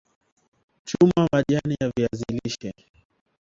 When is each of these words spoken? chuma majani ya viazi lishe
chuma 0.85 1.25
majani 1.31 1.75
ya 1.81 1.91
viazi 1.97 2.23
lishe 2.43 2.73